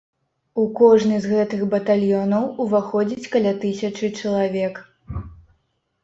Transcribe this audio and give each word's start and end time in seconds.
У 0.61 0.63
кожны 0.77 1.17
з 1.25 1.33
гэтых 1.33 1.59
батальёнаў 1.73 2.47
уваходзіць 2.65 3.29
каля 3.35 3.51
тысячы 3.65 4.09
чалавек. 4.23 4.81